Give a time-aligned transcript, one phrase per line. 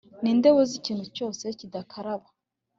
[0.21, 2.27] Ninde woza ikintu cyose kidakaraba